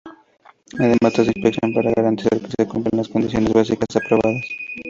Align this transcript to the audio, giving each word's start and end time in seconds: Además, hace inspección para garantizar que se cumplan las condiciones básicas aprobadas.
Además, 0.79 1.19
hace 1.19 1.31
inspección 1.35 1.75
para 1.75 1.91
garantizar 1.91 2.39
que 2.41 2.47
se 2.57 2.67
cumplan 2.67 2.97
las 2.97 3.07
condiciones 3.07 3.53
básicas 3.53 3.95
aprobadas. 4.03 4.43